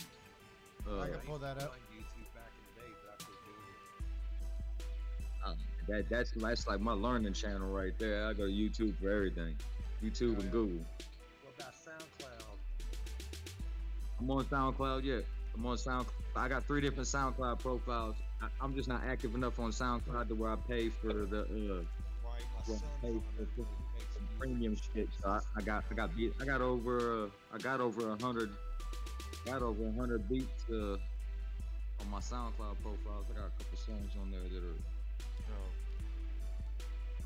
Uh, 0.86 1.00
I 1.00 1.08
can 1.08 1.20
pull 1.26 1.38
that 1.38 1.58
up. 1.58 1.72
On 1.72 1.80
YouTube 1.94 2.28
back 2.34 2.50
in 2.56 2.62
the 2.68 2.80
day, 2.80 2.90
but 3.04 3.12
I 3.12 3.24
quit 3.24 3.38
doing 3.44 3.66
it. 4.48 5.44
uh, 5.44 5.54
that 5.88 6.08
that's 6.08 6.30
that's 6.32 6.66
like 6.66 6.80
my 6.80 6.92
learning 6.92 7.32
channel 7.34 7.68
right 7.68 7.96
there. 7.98 8.26
I 8.26 8.32
go 8.32 8.46
to 8.46 8.52
YouTube 8.52 8.98
for 9.00 9.10
everything. 9.10 9.56
YouTube 10.02 10.40
and 10.40 10.50
Google. 10.50 10.84
What 11.42 11.54
about 11.56 11.74
SoundCloud? 11.74 12.44
I'm 14.20 14.30
on 14.30 14.44
SoundCloud, 14.44 15.04
yeah. 15.04 15.20
I'm 15.54 15.66
on 15.66 15.76
SoundCloud. 15.76 16.23
I 16.36 16.48
got 16.48 16.64
three 16.66 16.80
different 16.80 17.08
SoundCloud 17.08 17.60
profiles. 17.60 18.16
I, 18.42 18.48
I'm 18.60 18.74
just 18.74 18.88
not 18.88 19.02
active 19.06 19.34
enough 19.34 19.58
on 19.60 19.70
SoundCloud 19.70 20.28
to 20.28 20.34
where 20.34 20.50
I 20.50 20.56
pay 20.56 20.88
for 20.88 21.12
the 21.12 21.42
uh, 21.42 21.44
Right, 21.44 22.42
my 22.52 22.62
Well, 22.68 22.78
son's 22.78 22.82
for- 23.00 23.06
there. 23.06 23.46
for 23.56 23.62
He 23.62 23.62
makes 23.94 24.14
some 24.14 24.22
music. 24.22 24.38
premium 24.38 24.76
shit. 24.76 25.08
So 25.22 25.30
I, 25.30 25.40
I 25.56 25.62
got 25.62 25.84
I 25.90 25.94
got 25.94 26.14
beat 26.16 26.32
I 26.40 26.44
got 26.44 26.60
over 26.60 27.24
uh, 27.24 27.28
I 27.54 27.58
got 27.58 27.80
over 27.80 28.10
a 28.10 28.16
hundred 28.22 28.50
got 29.46 29.62
over 29.62 29.86
a 29.86 29.92
hundred 29.92 30.28
beats 30.28 30.64
uh, 30.70 30.96
on 32.00 32.10
my 32.10 32.18
SoundCloud 32.18 32.76
profiles. 32.82 33.26
I 33.30 33.34
got 33.38 33.46
a 33.46 33.62
couple 33.62 33.78
songs 33.86 34.10
on 34.20 34.30
there 34.30 34.40
that 34.40 34.58
are 34.64 34.78
Oh, 35.50 35.70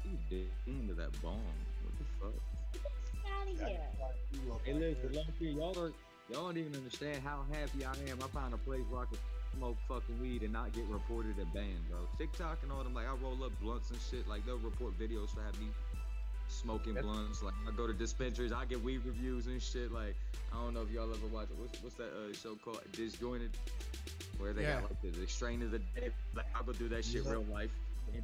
you 0.04 0.18
dig 0.28 0.48
into 0.66 0.94
that 0.94 1.10
bomb. 1.22 1.40
What 1.82 1.98
the 1.98 2.04
fuck? 2.20 2.32
fuck. 4.48 4.60
Hey, 4.64 4.72
like 4.72 4.80
listen, 4.80 5.12
that. 5.12 5.16
low 5.16 5.24
key, 5.38 5.48
y'all 5.50 5.72
don't, 5.72 5.94
y'all 6.30 6.46
don't 6.46 6.56
even 6.56 6.74
understand 6.74 7.22
how 7.24 7.40
happy 7.52 7.84
I 7.84 7.92
am. 8.10 8.18
I 8.22 8.26
found 8.28 8.54
a 8.54 8.58
place 8.58 8.82
where 8.90 9.02
I 9.02 9.04
can 9.06 9.18
smoke 9.56 9.76
fucking 9.88 10.20
weed 10.20 10.42
and 10.42 10.52
not 10.52 10.72
get 10.74 10.84
reported 10.86 11.36
and 11.38 11.52
banned, 11.52 11.88
bro. 11.88 11.98
TikTok 12.18 12.58
and 12.62 12.72
all 12.72 12.82
them, 12.82 12.94
like 12.94 13.06
I 13.06 13.14
roll 13.22 13.42
up 13.44 13.52
blunts 13.60 13.90
and 13.90 13.98
shit. 14.10 14.28
Like 14.28 14.44
they'll 14.46 14.58
report 14.58 14.98
videos 14.98 15.30
for 15.30 15.42
having 15.42 15.60
me 15.60 15.68
smoking 16.48 16.94
blunts. 16.94 17.42
Like 17.42 17.54
I 17.66 17.70
go 17.76 17.86
to 17.86 17.92
dispensaries, 17.92 18.52
I 18.52 18.64
get 18.66 18.82
weed 18.82 19.00
reviews 19.04 19.46
and 19.46 19.60
shit. 19.60 19.92
Like 19.92 20.16
I 20.52 20.56
don't 20.56 20.74
know 20.74 20.82
if 20.82 20.90
y'all 20.90 21.12
ever 21.12 21.26
watch 21.32 21.48
it. 21.50 21.56
What's, 21.58 21.82
what's 21.82 21.96
that 21.96 22.08
uh, 22.12 22.34
show 22.34 22.54
called? 22.56 22.80
Disjointed, 22.92 23.50
where 24.38 24.52
they 24.52 24.62
Yeah. 24.62 24.74
got 24.80 24.90
like 24.90 25.00
the, 25.02 25.10
the 25.10 25.26
strain 25.26 25.62
of 25.62 25.70
the 25.70 25.78
day. 25.78 26.10
Like 26.34 26.46
I'll 26.54 26.62
go 26.64 26.72
do 26.72 26.88
that 26.90 27.04
shit 27.04 27.22
Yeah. 27.24 27.32
real 27.32 27.44
life. 27.50 27.70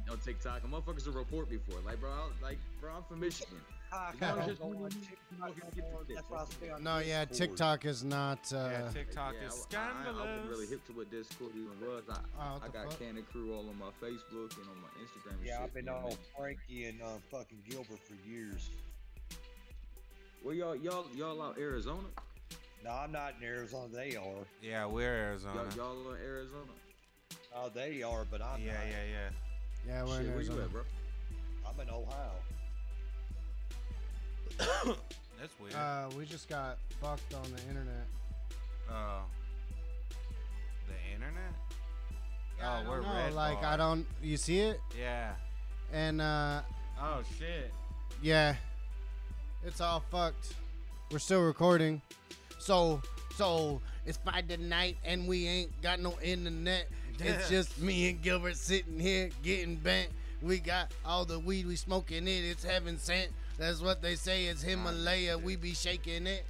On 0.09 0.17
TikTok, 0.17 0.63
and 0.63 0.73
motherfuckers 0.73 1.05
will 1.05 1.13
report 1.13 1.49
me 1.51 1.57
for 1.57 1.77
it. 1.77 1.85
Like, 1.85 2.01
bro, 2.01 2.09
I, 2.09 2.29
like, 2.43 2.57
bro, 2.81 2.91
I'm 2.97 3.03
from 3.03 3.19
Michigan. 3.19 3.59
I 3.91 4.11
You 4.13 4.19
know, 4.21 4.35
don't 4.35 4.47
just 4.47 4.61
go 4.61 4.67
when 4.67 4.77
on 4.77 4.83
you- 4.83 4.89
TikTok 4.89 5.19
you 5.31 5.37
no 5.39 5.45
can 5.45 5.69
get 5.75 5.91
more, 5.91 6.03
the 6.03 6.13
That's 6.13 6.27
shit. 6.27 6.31
why 6.31 6.41
I 6.41 6.45
stay 6.45 6.69
on 6.69 6.83
No, 6.83 6.97
yeah, 6.99 7.25
TikTok 7.25 7.85
is 7.85 8.03
not. 8.03 8.53
Uh, 8.53 8.69
yeah, 8.71 8.89
TikTok 8.91 9.33
Yeah, 9.39 9.47
is 9.47 9.67
I- 9.73 9.77
I, 9.77 10.09
I, 10.09 10.11
wasn't 10.11 10.49
really 10.49 10.67
hip 10.67 10.85
to 10.87 10.93
what 10.93 11.11
Discord 11.11 11.51
even 11.55 11.79
was. 11.81 12.03
I, 12.09 12.17
oh, 12.39 12.61
I 12.63 12.67
got 12.69 12.89
fuck? 12.91 12.99
Kanna 12.99 13.21
Krew 13.21 13.53
all 13.53 13.67
on 13.69 13.77
my 13.77 13.91
Facebook 14.01 14.55
and 14.57 14.67
on 14.69 14.81
my 14.81 14.89
Instagram. 15.01 15.37
And 15.37 15.45
Yeah, 15.45 15.55
shit, 15.57 15.63
I've 15.63 15.73
been 15.73 15.85
you 15.85 15.91
know 15.91 15.95
what 15.97 16.01
I 16.01 16.03
on 16.03 16.09
mean? 16.09 16.17
Frankie 16.37 16.85
and 16.85 17.01
uh, 17.01 17.05
fucking 17.31 17.59
Gilbert 17.69 17.99
for 17.99 18.15
years. 18.29 18.69
Well, 20.43 20.53
y'all, 20.53 20.75
y'all, 20.75 21.05
y'all 21.15 21.41
out 21.41 21.57
Arizona? 21.57 22.07
No, 22.83 22.91
I'm 22.91 23.11
not 23.11 23.33
in 23.39 23.47
Arizona. 23.47 23.87
They 23.91 24.15
are. 24.15 24.45
yeah, 24.61 24.85
we're 24.85 25.03
Arizona. 25.11 25.63
Y'all, 25.75 25.95
y'all 26.05 26.11
are 26.13 26.17
Arizona? 26.17 26.71
Oh, 27.55 27.69
they 27.73 28.03
are, 28.03 28.25
but 28.29 28.41
I'm 28.41 28.61
yeah, 28.61 28.73
not. 28.73 28.81
yeah, 28.87 28.93
yeah. 29.11 29.29
Yeah, 29.87 30.03
we're 30.03 30.17
Shit, 30.17 30.25
in 30.27 30.33
where 30.33 30.41
you 30.43 30.61
at, 30.61 30.71
bro? 30.71 30.81
I'm 31.67 31.79
in 31.79 31.89
Ohio. 31.89 32.31
That's 34.57 35.59
weird. 35.59 35.75
Uh, 35.75 36.09
we 36.17 36.25
just 36.25 36.49
got 36.49 36.77
fucked 37.01 37.33
on 37.33 37.43
the 37.43 37.61
internet. 37.69 38.05
Oh. 38.89 39.21
the 40.87 41.13
internet? 41.13 41.53
Yeah, 42.57 42.83
oh, 42.85 42.89
we're 42.89 43.01
know, 43.01 43.13
red 43.13 43.33
like 43.33 43.61
bar. 43.61 43.73
I 43.73 43.77
don't. 43.77 44.05
You 44.23 44.37
see 44.37 44.59
it? 44.59 44.79
Yeah. 44.97 45.31
And 45.91 46.21
uh, 46.21 46.61
Oh 47.01 47.21
shit. 47.37 47.71
yeah, 48.21 48.55
it's 49.65 49.81
all 49.81 50.03
fucked. 50.11 50.53
We're 51.11 51.19
still 51.19 51.41
recording. 51.41 52.01
So, 52.57 53.01
so 53.35 53.81
it's 54.05 54.17
Friday 54.17 54.57
night 54.57 54.97
and 55.05 55.27
we 55.27 55.47
ain't 55.47 55.81
got 55.81 55.99
no 55.99 56.15
internet. 56.23 56.87
It's 57.19 57.49
just 57.49 57.79
me 57.79 58.09
and 58.09 58.21
Gilbert 58.21 58.57
sitting 58.57 58.99
here 58.99 59.29
getting 59.43 59.75
bent. 59.75 60.09
We 60.41 60.57
got 60.59 60.91
all 61.05 61.25
the 61.25 61.39
weed 61.39 61.67
we 61.67 61.75
smoking 61.75 62.27
it. 62.27 62.43
It's 62.43 62.63
heaven 62.63 62.97
sent. 62.97 63.31
That's 63.57 63.81
what 63.81 64.01
they 64.01 64.15
say. 64.15 64.45
It's 64.45 64.61
Himalaya. 64.61 65.37
We 65.37 65.55
be 65.55 65.73
shaking 65.73 66.27
it. 66.27 66.45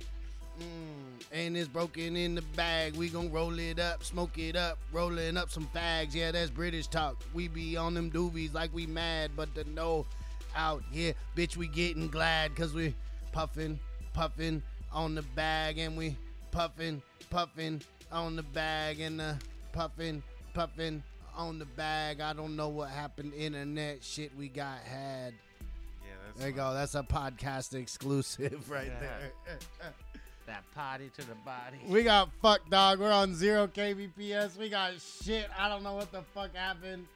Mm, 0.59 1.25
and 1.31 1.57
it's 1.57 1.67
broken 1.67 2.15
in 2.15 2.35
the 2.35 2.41
bag. 2.55 2.95
We 2.95 3.09
gon' 3.09 3.31
roll 3.31 3.59
it 3.59 3.79
up, 3.79 4.03
smoke 4.03 4.37
it 4.37 4.55
up, 4.55 4.77
rolling 4.91 5.37
up 5.37 5.49
some 5.49 5.67
fags. 5.75 6.15
Yeah, 6.15 6.31
that's 6.31 6.49
British 6.49 6.87
talk. 6.87 7.21
We 7.33 7.47
be 7.47 7.75
on 7.75 7.93
them 7.93 8.09
doobies 8.09 8.53
like 8.53 8.73
we 8.73 8.85
mad, 8.85 9.31
but 9.35 9.53
the 9.53 9.65
no 9.65 10.05
out 10.55 10.83
here, 10.91 11.13
bitch, 11.35 11.57
we 11.57 11.67
getting 11.67 12.07
glad 12.07 12.55
cause 12.55 12.73
we 12.73 12.95
puffin', 13.33 13.77
puffin' 14.13 14.63
on 14.93 15.13
the 15.13 15.21
bag 15.21 15.77
and 15.77 15.97
we 15.97 16.15
puffin', 16.51 17.01
puffin' 17.29 17.81
on 18.11 18.37
the 18.37 18.43
bag 18.43 19.01
and 19.01 19.19
the 19.19 19.37
puffin', 19.73 20.23
puffin' 20.53 21.03
on 21.35 21.59
the 21.59 21.65
bag. 21.65 22.21
I 22.21 22.31
don't 22.31 22.55
know 22.55 22.69
what 22.69 22.89
happened. 22.89 23.33
Internet 23.33 24.03
shit 24.03 24.31
we 24.37 24.47
got 24.47 24.79
had. 24.79 25.33
That's 26.35 26.39
There 26.39 26.49
you 26.49 26.55
go. 26.55 26.73
That's 26.73 26.95
a 26.95 27.03
podcast 27.03 27.73
exclusive 27.73 28.69
right 28.69 28.87
Yeah. 28.87 28.99
there. 28.99 29.31
That 30.47 30.63
potty 30.75 31.09
to 31.17 31.21
the 31.27 31.33
body. 31.43 31.77
We 31.87 32.03
got 32.03 32.29
fuck 32.41 32.69
dog. 32.69 32.99
We're 32.99 33.11
on 33.11 33.33
zero 33.33 33.65
kbps. 33.67 34.57
We 34.57 34.69
got 34.69 34.93
shit. 35.23 35.47
I 35.57 35.67
don't 35.67 35.81
know 35.81 35.95
what 35.95 36.11
the 36.11 36.21
fuck 36.35 36.55
happened. 36.55 37.07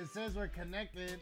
It 0.00 0.08
says 0.08 0.34
we're 0.34 0.48
connected 0.48 1.20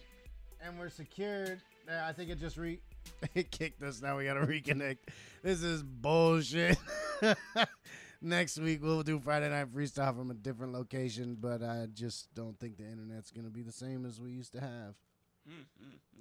and 0.65 0.79
we're 0.79 0.89
secured. 0.91 1.61
I 1.91 2.13
think 2.13 2.31
it 2.31 2.39
just 2.39 2.57
re 2.57 2.79
it 3.35 3.51
kicked 3.51 3.83
us. 3.83 4.01
Now 4.01 4.19
we 4.19 4.25
gotta 4.25 4.47
reconnect. 4.47 4.99
This 5.43 5.63
is 5.65 5.83
bullshit. 5.83 6.79
Next 8.23 8.59
week 8.59 8.81
we'll 8.83 9.03
do 9.03 9.19
Friday 9.19 9.49
night 9.49 9.75
freestyle 9.75 10.15
from 10.17 10.31
a 10.31 10.35
different 10.35 10.73
location, 10.75 11.37
but 11.41 11.63
I 11.63 11.87
just 11.93 12.33
don't 12.35 12.57
think 12.61 12.77
the 12.77 12.85
internet's 12.85 13.33
gonna 13.33 13.49
be 13.51 13.63
the 13.63 13.73
same 13.73 14.05
as 14.07 14.21
we 14.21 14.31
used 14.31 14.53
to 14.53 14.61
have. 14.61 14.95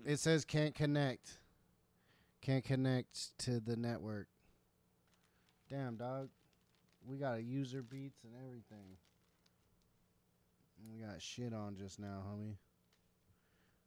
It 0.05 0.19
says 0.19 0.45
can't 0.45 0.73
connect. 0.75 1.39
Can't 2.41 2.63
connect 2.63 3.37
to 3.39 3.59
the 3.59 3.75
network. 3.75 4.27
Damn, 5.69 5.97
dog. 5.97 6.29
We 7.05 7.17
got 7.17 7.37
a 7.37 7.41
user 7.41 7.81
beats 7.81 8.23
and 8.23 8.33
everything. 8.45 8.97
We 10.93 11.01
got 11.01 11.21
shit 11.21 11.53
on 11.53 11.75
just 11.75 11.99
now, 11.99 12.23
homie. 12.29 12.55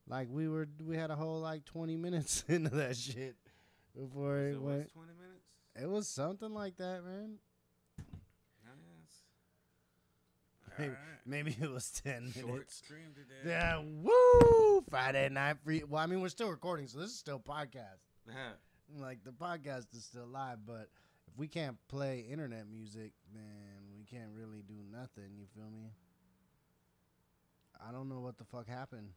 Like 0.06 0.28
we 0.30 0.48
were, 0.48 0.68
we 0.84 0.96
had 0.96 1.10
a 1.10 1.16
whole 1.16 1.40
like 1.40 1.64
20 1.64 1.96
minutes 1.96 2.44
into 2.48 2.70
that 2.70 2.96
shit 2.96 3.36
before 3.96 4.38
it 4.38 4.52
it 4.52 4.60
was 4.60 4.76
went. 4.76 4.92
20 4.92 5.12
minutes? 5.12 5.44
It 5.80 5.88
was 5.88 6.08
something 6.08 6.52
like 6.52 6.76
that, 6.76 7.04
man. 7.04 7.38
Maybe, 10.78 10.90
Alright. 10.90 10.98
maybe 11.26 11.56
it 11.60 11.70
was 11.70 11.90
10 11.90 12.32
Short 12.34 12.46
minutes. 12.46 12.76
stream 12.76 13.14
today. 13.14 13.50
Yeah, 13.50 13.80
woo! 13.84 14.82
Friday 14.90 15.28
night 15.28 15.56
free. 15.64 15.82
Well, 15.88 16.02
I 16.02 16.06
mean, 16.06 16.20
we're 16.20 16.28
still 16.28 16.48
recording, 16.50 16.86
so 16.86 16.98
this 16.98 17.10
is 17.10 17.18
still 17.18 17.38
podcast. 17.38 18.00
Uh-huh. 18.28 18.54
like 19.04 19.24
the 19.24 19.32
podcast 19.32 19.94
is 19.96 20.04
still 20.04 20.26
live, 20.26 20.58
but 20.66 20.88
if 21.28 21.36
we 21.36 21.48
can't 21.48 21.76
play 21.88 22.24
internet 22.30 22.68
music, 22.70 23.12
then 23.34 23.42
we 23.96 24.04
can't 24.04 24.30
really 24.36 24.62
do 24.66 24.74
nothing. 24.90 25.30
You 25.38 25.46
feel 25.54 25.70
me? 25.70 25.90
I 27.86 27.90
don't 27.92 28.08
know 28.08 28.20
what 28.20 28.38
the 28.38 28.44
fuck 28.44 28.68
happened. 28.68 29.08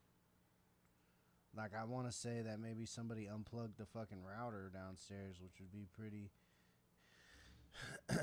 Like 1.55 1.71
I 1.79 1.83
want 1.85 2.07
to 2.07 2.11
say 2.11 2.41
that 2.41 2.59
maybe 2.59 2.85
somebody 2.85 3.27
unplugged 3.27 3.77
the 3.77 3.85
fucking 3.85 4.23
router 4.23 4.69
downstairs, 4.73 5.37
which 5.41 5.53
would 5.59 5.71
be 5.71 5.85
pretty. 5.97 6.31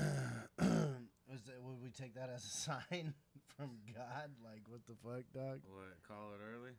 That, 1.47 1.63
would 1.63 1.81
we 1.81 1.89
take 1.89 2.13
that 2.13 2.29
as 2.29 2.43
a 2.43 2.47
sign 2.91 3.13
from 3.55 3.77
God? 3.91 4.31
Like 4.43 4.63
what 4.67 4.83
the 4.87 4.97
fuck, 4.99 5.25
dog? 5.33 5.61
What? 5.67 5.97
Call 6.07 6.33
it 6.35 6.41
early? 6.41 6.75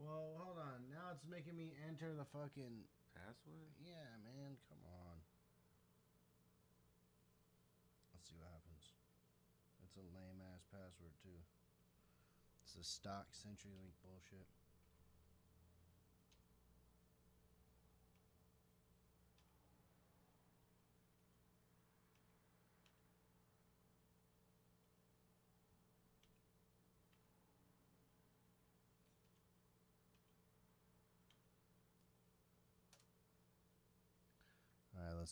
Well, 0.00 0.40
hold 0.40 0.58
on. 0.58 0.88
Now 0.88 1.12
it's 1.12 1.24
making 1.28 1.54
me 1.54 1.76
enter 1.86 2.16
the 2.16 2.26
fucking 2.32 2.88
Password? 3.12 3.68
yeah, 3.76 4.08
man, 4.24 4.56
come 4.72 4.80
on. 4.88 5.16
Let's 8.16 8.24
see 8.24 8.40
what 8.40 8.48
happens. 8.48 8.96
It's 9.84 10.00
a 10.00 10.06
lame 10.16 10.40
ass 10.40 10.64
password 10.72 11.12
too. 11.20 11.36
It's 12.64 12.74
a 12.80 12.84
stock 12.84 13.28
CenturyLink 13.36 13.92
bullshit. 14.00 14.48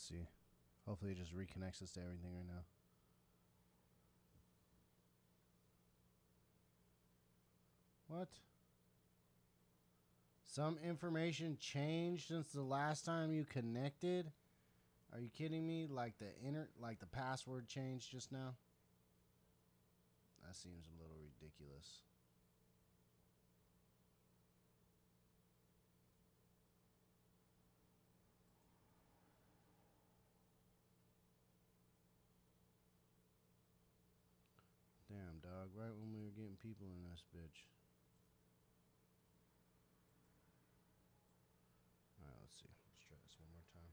Let's 0.00 0.08
see. 0.08 0.26
Hopefully, 0.86 1.12
it 1.12 1.18
just 1.18 1.36
reconnects 1.36 1.82
us 1.82 1.92
to 1.92 2.00
everything 2.00 2.30
right 2.34 2.46
now. 2.46 2.62
What? 8.08 8.28
Some 10.46 10.78
information 10.84 11.58
changed 11.60 12.28
since 12.28 12.48
the 12.48 12.62
last 12.62 13.04
time 13.04 13.30
you 13.30 13.44
connected? 13.44 14.32
Are 15.12 15.20
you 15.20 15.28
kidding 15.28 15.66
me? 15.66 15.86
Like 15.88 16.14
the 16.18 16.26
inner 16.46 16.70
like 16.80 16.98
the 16.98 17.06
password 17.06 17.68
changed 17.68 18.10
just 18.10 18.32
now? 18.32 18.54
That 20.44 20.56
seems 20.56 20.86
a 20.88 21.02
little 21.02 21.18
ridiculous. 21.22 22.00
Damn, 35.10 35.42
dog, 35.42 35.74
right 35.74 35.90
when 35.90 36.14
we 36.14 36.22
were 36.22 36.30
getting 36.30 36.49
people 36.62 36.92
in 36.92 37.00
this 37.08 37.24
bitch. 37.32 37.64
Alright, 42.20 42.36
let's 42.44 42.60
see. 42.60 42.68
Let's 42.68 43.00
try 43.08 43.16
this 43.24 43.32
one 43.40 43.48
more 43.56 43.64
time. 43.72 43.88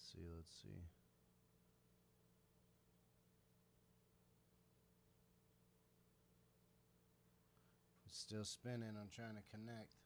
See, 0.00 0.24
let's 0.34 0.50
see. 0.62 0.86
It's 8.06 8.18
still 8.18 8.44
spinning. 8.44 8.96
I'm 9.00 9.08
trying 9.08 9.36
to 9.36 9.44
connect. 9.50 9.96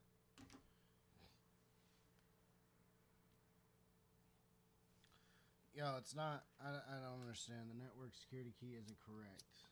Yo, 5.77 5.85
it's 5.99 6.17
not. 6.17 6.49
I, 6.57 6.73
I 6.73 6.97
don't 7.05 7.21
understand. 7.21 7.69
The 7.69 7.77
network 7.77 8.17
security 8.17 8.57
key 8.57 8.81
isn't 8.81 8.97
correct. 9.05 9.69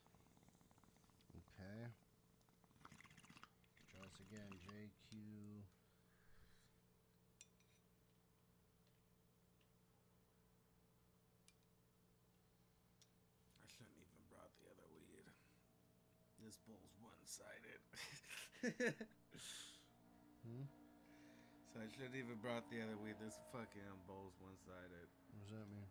Okay. 1.33 1.89
Try 3.89 4.05
this 4.05 4.21
again. 4.29 4.53
JQ. 4.69 5.17
I 13.57 13.65
shouldn't 13.65 13.97
even 13.97 14.21
brought 14.29 14.53
the 14.61 14.69
other 14.77 14.85
weed. 14.93 15.25
This 16.45 16.61
one-sided. 17.35 18.95
Hmm? 20.45 20.69
so 21.73 21.81
I 21.81 21.89
shouldn't 21.89 22.21
even 22.21 22.37
brought 22.43 22.69
the 22.69 22.85
other 22.85 23.01
weed. 23.03 23.17
This 23.19 23.41
fucking 23.51 23.81
bowl's 24.07 24.37
one-sided. 24.45 25.09
What 25.33 25.41
does 25.41 25.57
that 25.57 25.65
mean? 25.73 25.89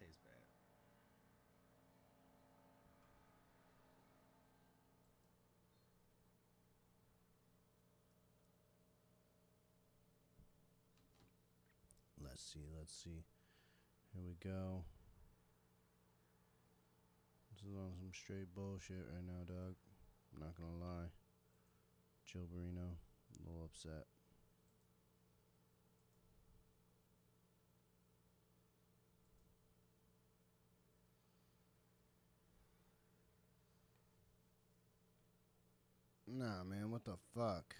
Tastes 0.00 0.16
bad. 0.24 0.40
Let's 12.24 12.40
see. 12.40 12.64
Let's 12.78 12.94
see. 12.96 13.20
Here 14.14 14.24
we 14.24 14.40
go. 14.42 14.84
This 17.52 17.60
is 17.68 17.76
on 17.76 17.92
some 18.00 18.08
straight 18.14 18.54
bullshit 18.54 19.04
right 19.12 19.26
now, 19.26 19.44
dog. 19.44 19.76
I'm 20.34 20.40
not 20.40 20.54
gonna 20.56 20.78
lie. 20.80 21.08
Joe 22.26 22.46
a 23.44 23.48
little 23.48 23.64
upset. 23.64 24.06
Nah, 36.26 36.64
man, 36.64 36.90
what 36.90 37.04
the 37.04 37.16
fuck? 37.34 37.74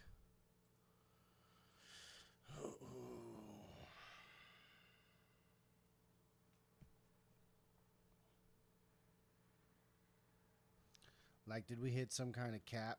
Like, 11.53 11.69
did 11.69 11.85
we 11.85 11.93
hit 11.93 12.09
some 12.17 12.33
kind 12.33 12.57
of 12.57 12.65
cap? 12.65 12.97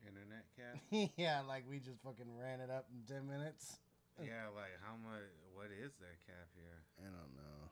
Internet 0.00 0.48
cap? 0.56 0.80
yeah, 1.20 1.44
like 1.44 1.68
we 1.68 1.84
just 1.84 2.00
fucking 2.00 2.32
ran 2.32 2.64
it 2.64 2.72
up 2.72 2.88
in 2.88 3.04
10 3.04 3.28
minutes. 3.28 3.76
yeah, 4.16 4.48
like 4.56 4.72
how 4.80 4.96
much? 4.96 5.28
What 5.52 5.68
is 5.68 5.92
that 6.00 6.16
cap 6.24 6.48
here? 6.56 6.80
I 6.96 7.12
don't 7.12 7.36
know. 7.36 7.68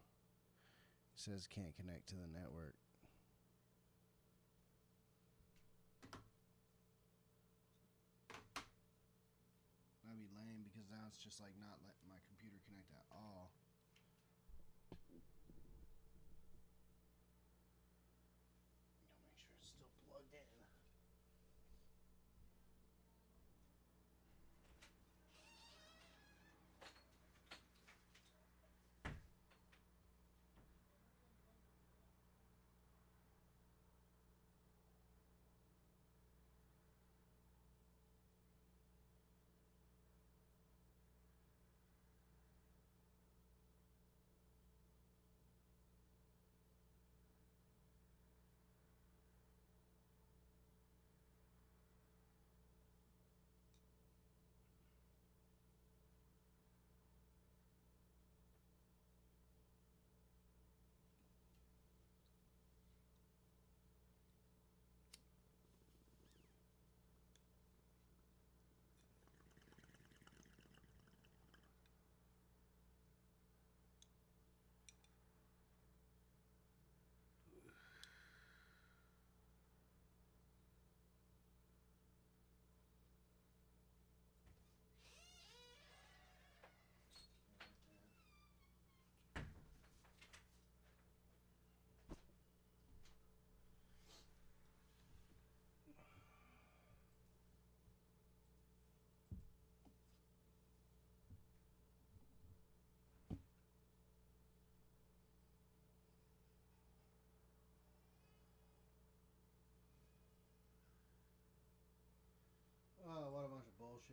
It 1.16 1.20
says 1.24 1.48
can't 1.48 1.72
connect 1.72 2.12
to 2.12 2.20
the 2.20 2.28
network. 2.28 2.76
That'd 10.04 10.20
be 10.20 10.28
lame 10.36 10.68
because 10.68 10.92
now 10.92 11.08
it's 11.08 11.24
just 11.24 11.40
like 11.40 11.56
not 11.56 11.80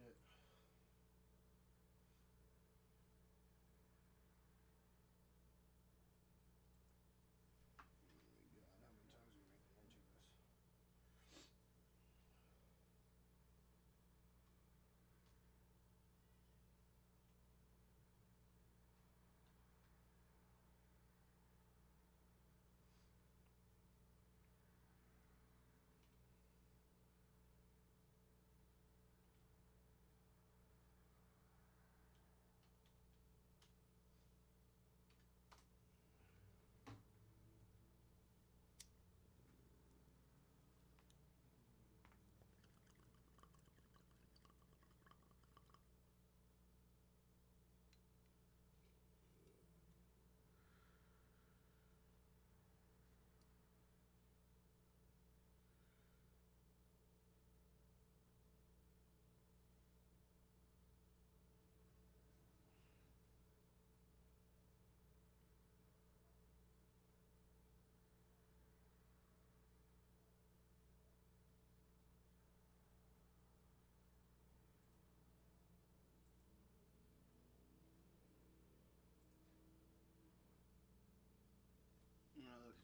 bunch 0.03 0.26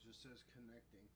just 0.03 0.21
says 0.21 0.43
connecting. 0.51 1.07